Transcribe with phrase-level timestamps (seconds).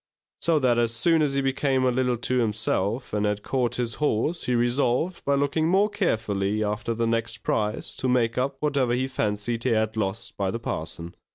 [0.41, 3.93] So that as soon as he came a little to himself, and had caught his
[4.01, 8.75] horse, he resolved, by looking more carefully after the next prize, to make up what
[8.77, 11.13] he fancied he had lost by the parson.